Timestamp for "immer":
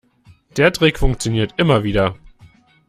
1.57-1.83